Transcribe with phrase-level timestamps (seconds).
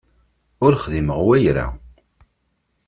[0.65, 1.67] Ur xdimeɣ wayra.